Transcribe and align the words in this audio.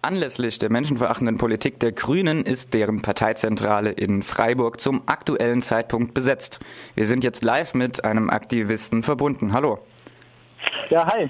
Anlässlich 0.00 0.60
der 0.60 0.70
menschenverachtenden 0.70 1.38
Politik 1.38 1.80
der 1.80 1.90
Grünen 1.90 2.44
ist 2.44 2.72
deren 2.72 3.02
Parteizentrale 3.02 3.90
in 3.90 4.22
Freiburg 4.22 4.80
zum 4.80 5.02
aktuellen 5.06 5.60
Zeitpunkt 5.60 6.14
besetzt. 6.14 6.60
Wir 6.94 7.04
sind 7.04 7.24
jetzt 7.24 7.42
live 7.42 7.74
mit 7.74 8.04
einem 8.04 8.30
Aktivisten 8.30 9.02
verbunden. 9.02 9.52
Hallo. 9.52 9.80
Ja, 10.88 11.04
hi. 11.12 11.28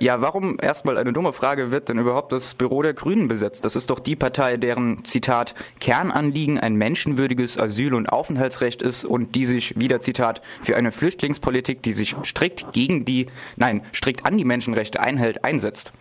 Ja, 0.00 0.22
warum 0.22 0.56
erstmal 0.62 0.96
eine 0.96 1.12
dumme 1.12 1.34
Frage 1.34 1.72
wird 1.72 1.90
denn 1.90 1.98
überhaupt 1.98 2.32
das 2.32 2.54
Büro 2.54 2.80
der 2.80 2.94
Grünen 2.94 3.28
besetzt? 3.28 3.66
Das 3.66 3.76
ist 3.76 3.90
doch 3.90 3.98
die 3.98 4.16
Partei, 4.16 4.56
deren 4.56 5.04
Zitat 5.04 5.54
Kernanliegen 5.78 6.58
ein 6.58 6.76
menschenwürdiges 6.76 7.58
Asyl- 7.58 7.94
und 7.94 8.08
Aufenthaltsrecht 8.08 8.80
ist 8.80 9.04
und 9.04 9.34
die 9.34 9.44
sich 9.44 9.78
wieder 9.78 10.00
Zitat 10.00 10.40
für 10.62 10.74
eine 10.74 10.90
Flüchtlingspolitik, 10.90 11.82
die 11.82 11.92
sich 11.92 12.16
strikt 12.24 12.72
gegen 12.72 13.04
die, 13.04 13.26
nein, 13.56 13.82
strikt 13.92 14.24
an 14.24 14.38
die 14.38 14.46
Menschenrechte 14.46 15.00
einhält, 15.00 15.44
einsetzt. 15.44 15.92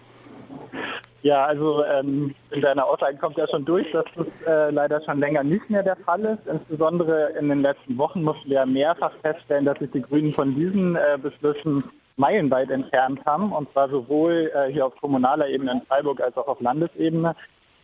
Ja, 1.22 1.46
also 1.46 1.84
ähm, 1.84 2.34
in 2.52 2.62
deiner 2.62 2.86
Aussage 2.86 3.18
kommt 3.18 3.38
ja 3.38 3.48
schon 3.50 3.66
durch, 3.66 3.92
dass 3.92 4.06
das 4.16 4.28
äh, 4.48 4.70
leider 4.70 5.02
schon 5.04 5.20
länger 5.20 5.44
nicht 5.44 5.70
mehr 5.70 5.84
der 5.84 5.98
Fall 5.98 6.24
ist. 6.24 6.48
Insbesondere 6.48 7.32
in 7.38 7.50
den 7.50 7.62
letzten 7.62 7.98
Wochen 7.98 8.24
mussten 8.24 8.50
wir 8.50 8.66
mehrfach 8.66 9.12
feststellen, 9.22 9.66
dass 9.66 9.78
sich 9.80 9.92
die 9.92 10.02
Grünen 10.02 10.32
von 10.32 10.56
diesen 10.56 10.96
äh, 10.96 11.18
Beschlüssen 11.22 11.84
meilenweit 12.16 12.70
entfernt 12.70 13.20
haben. 13.26 13.52
Und 13.52 13.70
zwar 13.74 13.90
sowohl 13.90 14.52
äh, 14.54 14.72
hier 14.72 14.86
auf 14.86 14.96
kommunaler 15.02 15.48
Ebene 15.50 15.72
in 15.72 15.82
Freiburg 15.82 16.22
als 16.22 16.38
auch 16.38 16.48
auf 16.48 16.62
Landesebene. 16.62 17.36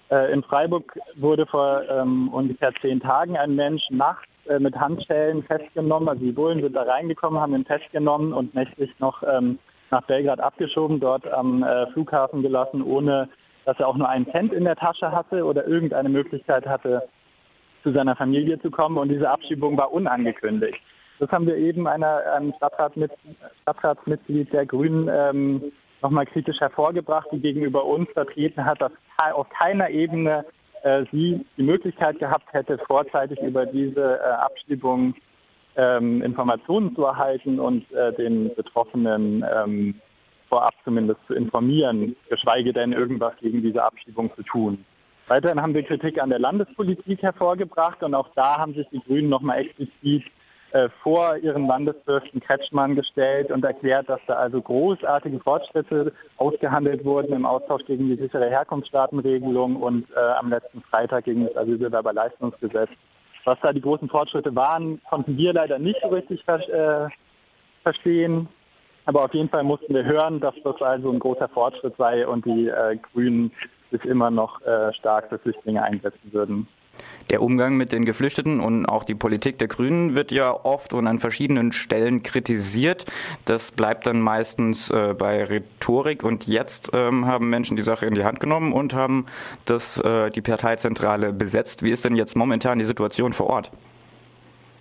Äh, 0.09 0.31
in 0.31 0.41
Freiburg 0.43 0.97
wurde 1.15 1.45
vor 1.45 1.81
ähm, 1.89 2.29
ungefähr 2.29 2.71
zehn 2.81 3.01
Tagen 3.01 3.35
ein 3.35 3.55
Mensch 3.55 3.83
nachts 3.89 4.27
äh, 4.47 4.59
mit 4.59 4.75
Handschellen 4.75 5.43
festgenommen. 5.43 6.07
Also 6.07 6.23
die 6.23 6.31
Bullen 6.31 6.61
sind 6.61 6.75
da 6.75 6.83
reingekommen, 6.83 7.39
haben 7.39 7.55
ihn 7.55 7.65
festgenommen 7.65 8.31
und 8.31 8.55
nächtlich 8.55 8.91
noch 8.99 9.23
ähm, 9.23 9.59
nach 9.91 10.03
Belgrad 10.03 10.39
abgeschoben, 10.39 10.99
dort 10.99 11.27
am 11.27 11.63
äh, 11.63 11.87
Flughafen 11.91 12.41
gelassen, 12.41 12.81
ohne 12.81 13.29
dass 13.65 13.79
er 13.79 13.87
auch 13.87 13.97
nur 13.97 14.09
einen 14.09 14.29
Cent 14.31 14.53
in 14.53 14.63
der 14.63 14.75
Tasche 14.75 15.11
hatte 15.11 15.43
oder 15.43 15.67
irgendeine 15.67 16.09
Möglichkeit 16.09 16.65
hatte, 16.67 17.07
zu 17.83 17.91
seiner 17.91 18.15
Familie 18.15 18.59
zu 18.61 18.71
kommen. 18.71 18.97
Und 18.97 19.09
diese 19.09 19.29
Abschiebung 19.29 19.77
war 19.77 19.91
unangekündigt. 19.91 20.79
Das 21.19 21.31
haben 21.31 21.47
wir 21.47 21.55
eben 21.55 21.87
einer, 21.87 22.21
einem 22.35 22.53
Stadtrat 22.57 22.93
Stadtratsmitglied 23.61 24.51
der 24.51 24.65
Grünen 24.65 25.09
ähm, 25.11 25.71
nochmal 26.01 26.25
kritisch 26.25 26.59
hervorgebracht, 26.59 27.27
die 27.31 27.39
gegenüber 27.39 27.85
uns 27.85 28.09
vertreten 28.11 28.65
hat, 28.65 28.81
dass 28.81 28.91
auf 29.33 29.47
keiner 29.49 29.89
Ebene 29.89 30.45
äh, 30.83 31.05
sie 31.11 31.45
die 31.57 31.63
Möglichkeit 31.63 32.19
gehabt 32.19 32.51
hätte, 32.53 32.77
vorzeitig 32.85 33.39
über 33.39 33.65
diese 33.65 34.19
äh, 34.19 34.23
Abschiebung 34.23 35.15
ähm, 35.77 36.21
Informationen 36.21 36.95
zu 36.95 37.03
erhalten 37.03 37.59
und 37.59 37.91
äh, 37.91 38.13
den 38.13 38.53
Betroffenen 38.55 39.45
ähm, 39.53 39.95
vorab 40.49 40.73
zumindest 40.83 41.19
zu 41.27 41.33
informieren, 41.33 42.15
geschweige 42.29 42.73
denn 42.73 42.93
irgendwas 42.93 43.33
gegen 43.41 43.61
diese 43.61 43.83
Abschiebung 43.83 44.31
zu 44.35 44.43
tun. 44.43 44.85
Weiterhin 45.27 45.61
haben 45.61 45.73
wir 45.73 45.83
Kritik 45.83 46.21
an 46.21 46.29
der 46.29 46.39
Landespolitik 46.39 47.21
hervorgebracht 47.23 48.03
und 48.03 48.13
auch 48.13 48.29
da 48.35 48.57
haben 48.57 48.75
sich 48.75 48.87
die 48.89 48.99
Grünen 48.99 49.29
nochmal 49.29 49.59
explizit 49.59 50.23
äh, 50.71 50.89
vor 51.01 51.37
ihren 51.37 51.67
Landesfürsten 51.67 52.41
Kretschmann 52.41 52.95
gestellt 52.95 53.49
und 53.49 53.63
erklärt, 53.63 54.07
dass 54.09 54.19
da 54.27 54.33
also 54.33 54.61
großartige 54.61 55.39
Fortschritte 55.39 56.11
ausgehandelt 56.37 57.05
wurden 57.05 57.33
im 57.33 57.45
Austausch 57.45 57.85
gegen 57.85 58.07
die 58.07 58.17
sichere 58.17 58.49
Herkunftsstaatenregelung 58.49 59.77
und 59.77 60.05
äh, 60.11 60.19
am 60.19 60.49
letzten 60.49 60.81
Freitag 60.81 61.25
gegen 61.25 61.45
das 61.45 61.55
Asylbewerberleistungsgesetz. 61.55 62.89
Was 63.45 63.59
da 63.61 63.71
die 63.71 63.81
großen 63.81 64.09
Fortschritte 64.09 64.55
waren, 64.55 65.01
konnten 65.09 65.37
wir 65.37 65.53
leider 65.53 65.79
nicht 65.79 65.99
so 66.01 66.09
richtig 66.09 66.43
ver 66.43 66.59
äh, 66.67 67.09
verstehen. 67.83 68.47
Aber 69.05 69.23
auf 69.23 69.33
jeden 69.33 69.49
Fall 69.49 69.63
mussten 69.63 69.93
wir 69.93 70.03
hören, 70.03 70.39
dass 70.39 70.55
das 70.63 70.81
also 70.81 71.11
ein 71.11 71.19
großer 71.19 71.47
Fortschritt 71.49 71.95
sei 71.97 72.27
und 72.27 72.43
die 72.45 72.67
äh, 72.67 72.97
Grünen 72.97 73.51
sich 73.91 74.03
immer 74.03 74.31
noch 74.31 74.61
äh, 74.63 74.91
stark 74.93 75.29
für 75.29 75.37
Flüchtlinge 75.37 75.83
einsetzen 75.83 76.33
würden. 76.33 76.67
Der 77.29 77.41
Umgang 77.41 77.75
mit 77.75 77.91
den 77.91 78.05
Geflüchteten 78.05 78.59
und 78.59 78.85
auch 78.85 79.03
die 79.03 79.15
Politik 79.15 79.57
der 79.57 79.67
Grünen 79.67 80.13
wird 80.13 80.31
ja 80.31 80.51
oft 80.51 80.93
und 80.93 81.07
an 81.07 81.17
verschiedenen 81.17 81.71
Stellen 81.71 82.21
kritisiert. 82.21 83.05
Das 83.45 83.71
bleibt 83.71 84.05
dann 84.05 84.21
meistens 84.21 84.91
äh, 84.91 85.15
bei 85.17 85.43
Rhetorik 85.43 86.23
und 86.23 86.47
jetzt 86.47 86.91
ähm, 86.93 87.25
haben 87.25 87.49
Menschen 87.49 87.77
die 87.77 87.83
Sache 87.83 88.05
in 88.05 88.13
die 88.13 88.23
Hand 88.23 88.39
genommen 88.39 88.73
und 88.73 88.93
haben 88.93 89.25
das, 89.65 89.99
äh, 89.99 90.29
die 90.29 90.41
Parteizentrale 90.41 91.33
besetzt. 91.33 91.81
Wie 91.81 91.89
ist 91.89 92.05
denn 92.05 92.15
jetzt 92.15 92.35
momentan 92.35 92.77
die 92.77 92.85
Situation 92.85 93.33
vor 93.33 93.47
Ort? 93.47 93.71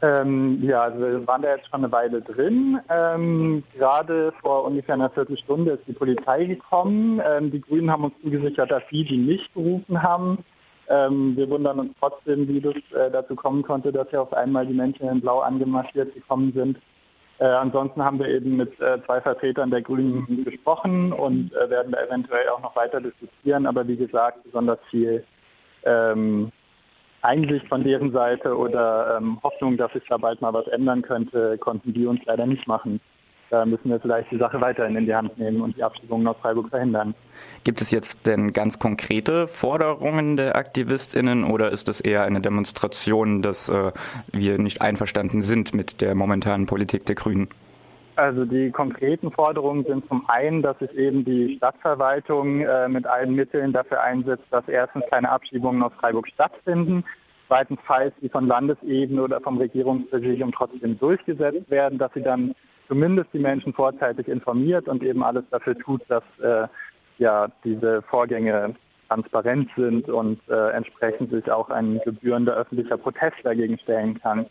Ähm, 0.04 0.59
ja, 0.62 0.83
also 0.83 0.99
wir 1.00 1.27
waren 1.27 1.41
da 1.41 1.54
jetzt 1.54 1.66
schon 1.71 1.83
eine 1.83 1.91
Weile 1.91 2.21
drin. 2.21 2.78
Ähm, 2.91 3.62
gerade 3.75 4.34
vor 4.43 4.65
ungefähr 4.65 4.97
einer 4.97 5.09
Viertelstunde 5.09 5.72
ist 5.72 5.87
die 5.87 5.94
Polizei 5.94 6.44
gekommen. 6.44 7.22
Ähm, 7.25 7.50
die 7.50 7.60
Grünen 7.60 7.91
haben 7.91 8.04
uns 8.04 8.15
zugesichert, 8.22 8.71
dass 8.71 8.83
sie 8.91 9.04
die 9.04 9.16
nicht 9.16 9.53
gerufen 9.54 10.03
haben. 10.03 10.44
Ähm, 10.89 11.37
wir 11.37 11.49
wundern 11.49 11.81
uns 11.81 11.93
trotzdem, 11.99 12.47
wie 12.49 12.61
das 12.61 12.75
äh, 12.75 13.11
dazu 13.11 13.34
kommen 13.34 13.62
konnte, 13.62 13.93
dass 13.93 14.11
ja 14.12 14.21
auf 14.21 14.33
einmal 14.33 14.67
die 14.67 14.75
Menschen 14.75 15.09
in 15.09 15.21
Blau 15.21 15.41
angemarschiert 15.41 16.15
gekommen 16.15 16.53
sind. 16.53 16.78
Äh, 17.39 17.47
ansonsten 17.47 18.03
haben 18.03 18.19
wir 18.19 18.28
eben 18.28 18.56
mit 18.56 18.78
äh, 18.81 18.99
zwei 19.06 19.21
Vertretern 19.21 19.71
der 19.71 19.83
Grünen 19.83 20.45
gesprochen 20.45 21.12
und 21.12 21.53
äh, 21.55 21.71
werden 21.71 21.93
da 21.93 22.03
eventuell 22.03 22.49
auch 22.49 22.61
noch 22.61 22.77
weiter 22.77 23.00
diskutieren. 23.00 23.67
Aber 23.67 23.87
wie 23.89 23.97
gesagt, 23.97 24.45
besonders 24.45 24.78
viel 24.91 25.25
ähm, 25.84 26.53
Einsicht 27.22 27.66
von 27.69 27.83
deren 27.83 28.12
Seite 28.12 28.56
oder 28.56 29.16
ähm, 29.16 29.39
Hoffnung, 29.43 29.77
dass 29.77 29.93
sich 29.93 30.05
da 30.09 30.19
bald 30.19 30.41
mal 30.43 30.53
was 30.53 30.66
ändern 30.69 31.03
könnte, 31.03 31.59
konnten 31.59 31.93
die 31.95 32.06
uns 32.06 32.21
leider 32.27 32.47
nicht 32.47 32.66
machen. 32.69 33.01
Da 33.50 33.65
müssen 33.65 33.91
wir 33.91 34.00
vielleicht 34.00 34.31
die 34.31 34.38
Sache 34.38 34.60
weiterhin 34.60 34.97
in 34.97 35.06
die 35.06 35.15
Hand 35.15 35.38
nehmen 35.38 35.60
und 35.60 35.77
die 35.77 35.82
Abschiebungen 35.82 36.27
aus 36.27 36.37
Freiburg 36.41 36.71
verhindern. 36.71 37.15
Gibt 37.62 37.81
es 37.81 37.91
jetzt 37.91 38.27
denn 38.27 38.53
ganz 38.53 38.78
konkrete 38.78 39.47
Forderungen 39.47 40.37
der 40.37 40.56
AktivistInnen 40.56 41.44
oder 41.44 41.71
ist 41.71 41.88
es 41.88 42.00
eher 42.00 42.25
eine 42.25 42.41
Demonstration, 42.41 43.43
dass 43.43 43.69
äh, 43.69 43.93
wir 44.33 44.59
nicht 44.59 44.81
einverstanden 44.81 45.43
sind 45.43 45.75
mit 45.75 46.00
der 46.00 46.15
momentanen 46.15 46.66
Politik 46.66 47.06
der 47.06 47.15
Grünen? 47.15 47.49
Also 48.16 48.44
die 48.44 48.71
konkreten 48.71 49.33
Forderungen 49.33 49.84
sind 49.84 50.06
zum 50.06 50.25
einen, 50.28 50.62
dass 50.62 50.78
sich 50.78 50.93
eben 50.94 51.25
die 51.25 51.56
Stadtverwaltung 51.56 52.60
äh, 52.60 52.88
mit 52.88 53.06
allen 53.06 53.34
Mitteln 53.34 53.72
dafür 53.72 54.03
einsetzt, 54.03 54.44
dass 54.50 54.69
erstens 54.69 55.04
keine 55.10 55.31
Abschiebungen 55.31 55.83
aus 55.83 55.93
Freiburg 55.99 56.28
stattfinden, 56.28 57.04
zweitens, 57.49 57.81
falls 57.84 58.15
sie 58.21 58.28
von 58.28 58.47
Landesebene 58.47 59.21
oder 59.21 59.41
vom 59.41 59.59
Regierungspräsidium 59.59 60.53
trotzdem 60.53 60.99
durchgesetzt 60.99 61.69
werden, 61.71 61.99
dass 61.99 62.12
sie 62.15 62.22
dann 62.22 62.54
zumindest 62.94 63.31
die 63.32 63.41
Menschen 63.41 63.72
vorzeitig 63.72 64.28
informiert 64.28 64.87
und 64.87 65.03
eben 65.03 65.25
alles 65.25 65.43
dafür 65.50 65.77
tut, 65.77 66.00
dass 66.06 66.22
äh, 66.41 66.69
ja 67.19 67.49
diese 67.65 68.03
Vorgänge 68.03 68.77
transparent 69.09 69.69
sind 69.77 70.09
und 70.09 70.38
äh, 70.49 70.71
entsprechend 70.71 71.33
sich 71.33 71.50
auch 71.50 71.71
ein 71.71 72.00
gebührender 72.04 72.54
öffentlicher 72.54 72.97
Protest 72.97 73.37
dagegen 73.43 73.78
stellen 73.81 74.21
kann. 74.21 74.47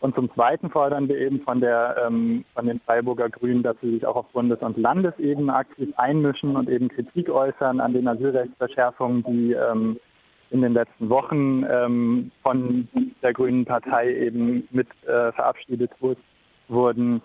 Und 0.00 0.16
zum 0.16 0.28
Zweiten 0.34 0.70
fordern 0.70 1.08
wir 1.08 1.18
eben 1.18 1.40
von, 1.42 1.60
der, 1.60 1.96
ähm, 2.04 2.44
von 2.54 2.66
den 2.66 2.80
Freiburger 2.80 3.30
Grünen, 3.30 3.62
dass 3.62 3.76
sie 3.80 3.92
sich 3.92 4.04
auch 4.04 4.16
auf 4.16 4.26
Bundes- 4.32 4.60
und 4.60 4.76
Landesebene 4.76 5.54
aktiv 5.54 5.90
einmischen 5.96 6.56
und 6.56 6.68
eben 6.68 6.88
Kritik 6.88 7.30
äußern 7.30 7.78
an 7.78 7.92
den 7.92 8.08
Asylrechtsverschärfungen, 8.08 9.22
die 9.22 9.52
ähm, 9.52 10.00
in 10.50 10.62
den 10.62 10.74
letzten 10.74 11.08
Wochen 11.10 11.64
ähm, 11.70 12.32
von 12.42 12.88
der 13.22 13.32
Grünen 13.32 13.64
Partei 13.64 14.12
eben 14.12 14.66
mit 14.72 14.88
äh, 15.06 15.30
verabschiedet 15.30 15.92
wurden 16.68 17.22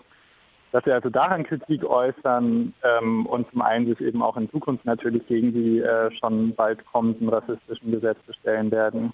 dass 0.72 0.86
wir 0.86 0.94
also 0.94 1.10
daran 1.10 1.44
Kritik 1.44 1.84
äußern 1.84 2.74
ähm, 2.82 3.26
und 3.26 3.50
zum 3.50 3.62
einen 3.62 3.86
sich 3.86 4.00
eben 4.00 4.22
auch 4.22 4.36
in 4.36 4.50
Zukunft 4.50 4.84
natürlich 4.84 5.26
gegen 5.26 5.52
die 5.52 5.80
äh, 5.80 6.10
schon 6.18 6.54
bald 6.54 6.84
kommenden 6.86 7.28
rassistischen 7.28 7.90
Gesetze 7.90 8.32
stellen 8.40 8.70
werden. 8.70 9.12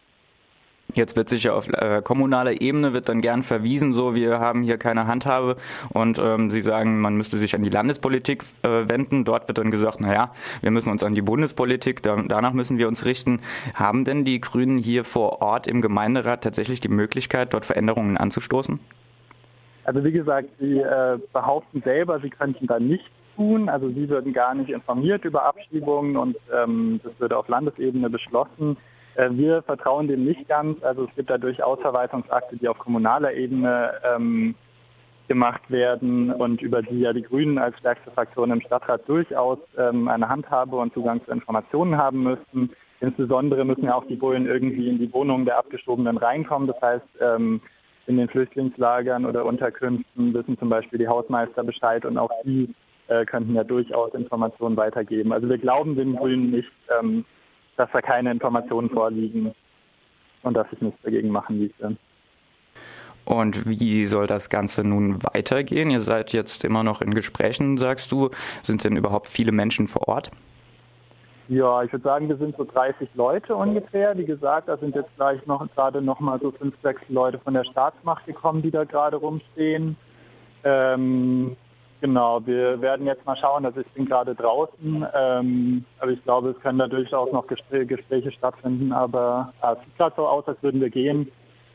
Jetzt 0.95 1.17
wird 1.17 1.29
sicher 1.29 1.55
auf 1.55 1.69
äh, 1.69 2.01
kommunaler 2.03 2.61
Ebene 2.61 2.93
wird 2.93 3.09
dann 3.09 3.21
gern 3.21 3.43
verwiesen, 3.43 3.93
so 3.93 4.15
wir 4.15 4.39
haben 4.39 4.63
hier 4.63 4.79
keine 4.79 5.07
Handhabe 5.07 5.57
und 5.91 6.19
ähm, 6.19 6.51
Sie 6.51 6.63
sagen, 6.63 7.01
man 7.01 7.17
müsste 7.17 7.39
sich 7.39 7.55
an 7.55 7.63
die 7.63 7.71
Landespolitik 7.71 8.45
äh, 8.63 8.89
wenden. 8.89 9.25
Dort 9.25 9.49
wird 9.49 9.59
dann 9.59 9.71
gesagt, 9.71 10.01
naja, 10.01 10.33
wir 10.63 10.71
müssen 10.71 10.91
uns 10.91 11.03
an 11.03 11.15
die 11.15 11.23
Bundespolitik, 11.23 12.03
da, 12.03 12.17
danach 12.27 12.53
müssen 12.53 12.79
wir 12.79 12.87
uns 12.87 13.05
richten. 13.05 13.41
Haben 13.75 14.05
denn 14.05 14.25
die 14.25 14.41
Grünen 14.41 14.79
hier 14.79 15.05
vor 15.05 15.43
Ort 15.43 15.67
im 15.67 15.83
Gemeinderat 15.83 16.45
tatsächlich 16.45 16.81
die 16.81 16.89
Möglichkeit, 16.89 17.53
dort 17.53 17.67
Veränderungen 17.67 18.17
anzustoßen? 18.17 18.79
Also 19.87 20.03
wie 20.03 20.11
gesagt, 20.11 20.49
sie 20.59 20.81
äh, 20.81 21.17
behaupten 21.33 21.81
selber, 21.83 22.19
sie 22.19 22.31
könnten 22.31 22.67
da 22.67 22.81
nichts 22.81 23.09
tun. 23.37 23.69
Also 23.69 23.89
sie 23.89 24.09
würden 24.09 24.33
gar 24.33 24.53
nicht 24.53 24.71
informiert 24.71 25.25
über 25.25 25.45
Abschiebungen 25.45 26.17
und 26.17 26.37
ähm, 26.53 27.01
das 27.05 27.13
würde 27.21 27.39
auf 27.39 27.47
Landesebene 27.47 28.11
beschlossen. 28.11 28.77
Äh, 29.15 29.31
wir 29.31 29.63
vertrauen 29.63 30.09
dem 30.09 30.25
nicht 30.25 30.49
ganz. 30.49 30.83
Also 30.83 31.05
es 31.05 31.15
gibt 31.15 31.31
da 31.31 31.39
durchaus 31.39 31.81
Verwaltungsakte, 31.81 32.57
die 32.57 32.69
auf 32.69 32.79
kommunaler 32.79 33.33
Ebene 33.35 33.93
ähm, 34.03 34.57
gemacht 35.29 35.63
werden 35.71 36.33
und 36.33 36.61
über 36.63 36.83
die 36.83 37.01
ja 37.01 37.13
die 37.13 37.23
Grünen 37.23 37.59
als 37.59 37.79
stärkste 37.79 38.11
Fraktion 38.11 38.51
im 38.51 38.63
Stadtrat 38.63 39.09
durchaus 39.09 39.59
ähm, 39.79 40.09
eine 40.09 40.29
Handhabe 40.29 40.77
und 40.77 40.93
Zugang 40.95 41.25
zu 41.25 41.31
Informationen 41.31 41.97
haben 41.97 42.25
müssten. 42.25 42.71
Insbesondere 43.01 43.65
müssen 43.65 43.85
ja 43.85 43.95
auch 43.95 44.07
die 44.07 44.17
Bullen 44.17 44.47
irgendwie 44.47 44.89
in 44.89 44.99
die 44.99 45.13
Wohnungen 45.13 45.45
der 45.45 45.59
Abgeschobenen 45.59 46.17
reinkommen. 46.17 46.67
Das 46.67 46.81
heißt, 46.81 47.07
ähm, 47.21 47.61
in 48.07 48.17
den 48.17 48.29
Flüchtlingslagern 48.29 49.27
oder 49.27 49.45
Unterkünften 49.45 50.35
wissen 50.35 50.59
zum 50.59 50.69
Beispiel 50.69 50.99
die 50.99 51.09
Hausmeister 51.09 51.65
Bescheid 51.65 52.05
und 52.05 52.19
auch 52.19 52.31
die 52.45 52.73
äh, 53.09 53.25
könnten 53.25 53.55
ja 53.55 53.65
durchaus 53.65 54.15
Informationen 54.15 54.77
weitergeben. 54.77 55.33
Also 55.33 55.49
wir 55.49 55.59
glauben 55.59 55.97
den 55.97 56.17
Grünen 56.17 56.51
nicht, 56.51 56.71
ähm, 56.99 57.25
dass 57.77 57.91
da 57.93 58.01
keine 58.01 58.31
Informationen 58.31 58.91
vorliegen 58.91 59.55
und 60.43 60.55
dass 60.55 60.67
ich 60.73 60.81
nichts 60.81 61.01
dagegen 61.03 61.31
machen 61.31 61.59
ließe. 61.59 61.97
Und 63.25 63.67
wie 63.67 64.07
soll 64.07 64.29
das 64.29 64.51
Ganze 64.51 64.85
nun 64.85 65.21
weitergehen? 65.25 65.91
Ihr 65.91 66.01
seid 66.01 66.33
jetzt 66.33 66.65
immer 66.65 66.85
noch 66.85 67.03
in 67.03 67.13
Gesprächen, 67.13 67.77
sagst 67.77 68.13
du. 68.13 68.31
Sind 68.63 68.85
denn 68.85 68.97
überhaupt 68.97 69.29
viele 69.29 69.51
Menschen 69.51 69.89
vor 69.89 70.07
Ort? 70.07 70.31
Ja, 71.49 71.85
ich 71.85 71.93
würde 71.93 72.03
sagen, 72.03 72.29
wir 72.29 72.37
sind 72.39 72.57
so 72.57 72.65
30 72.65 73.09
Leute 73.15 73.55
ungefähr. 73.55 74.19
Wie 74.19 74.25
gesagt, 74.25 74.69
da 74.69 74.77
sind 74.79 74.97
jetzt 74.97 75.15
gleich 75.15 75.45
noch 75.47 75.65
gerade 75.75 76.03
noch 76.03 76.19
mal 76.19 76.41
so 76.41 76.51
fünf, 76.51 76.75
sechs 76.83 77.01
Leute 77.09 77.39
von 77.39 77.55
der 77.55 77.65
Staatsmacht 77.65 78.27
gekommen, 78.27 78.63
die 78.63 78.73
da 78.73 78.83
gerade 78.83 79.17
rumstehen. 79.17 79.97
Ähm, 80.65 81.57
genau, 82.01 82.45
wir 82.45 82.81
werden 82.81 83.07
jetzt 83.07 83.25
mal 83.25 83.37
schauen. 83.37 83.65
Also 83.65 83.81
ich 83.81 83.87
bin 83.93 84.07
gerade 84.07 84.35
draußen, 84.35 85.07
ähm, 85.15 85.85
aber 86.01 86.11
ich 86.11 86.23
glaube, 86.25 86.51
es 86.51 86.61
können 86.61 86.81
da 86.81 86.89
durchaus 86.89 87.31
noch 87.31 87.47
Gespräche 87.47 88.33
stattfinden. 88.33 88.93
Aber 88.93 89.53
es 89.63 89.79
sieht 89.85 89.97
gerade 89.99 90.17
so 90.17 90.27
aus, 90.27 90.49
als 90.49 90.61
würden 90.65 90.81
wir 90.81 90.91
gehen. 90.91 91.31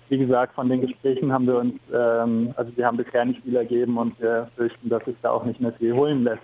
Wie 0.10 0.18
gesagt, 0.18 0.54
von 0.56 0.68
den 0.68 0.82
Gesprächen 0.82 1.32
haben 1.32 1.48
wir 1.48 1.58
uns, 1.58 1.76
ähm, 1.94 2.54
also 2.58 2.76
wir 2.76 2.86
haben 2.86 2.98
bisher 2.98 3.24
nicht 3.24 3.42
viel 3.44 3.56
ergeben 3.56 3.98
und 3.98 4.20
wir 4.20 4.50
fürchten, 4.58 4.90
dass 4.90 5.06
sich 5.06 5.16
da 5.22 5.32
auch 5.32 5.46
nicht 5.46 5.62
mehr 5.62 5.72
viel 5.72 5.94
holen 5.94 6.26
lässt. 6.26 6.44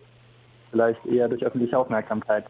Vielleicht 0.72 1.06
eher 1.06 1.28
durch 1.28 1.44
öffentliche 1.44 1.78
Aufmerksamkeit. 1.78 2.46